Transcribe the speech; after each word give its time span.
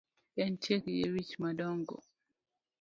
Entie 0.43 0.77
gi 0.83 0.93
yie 0.99 1.07
wich 1.13 1.33
madongo 1.43 1.95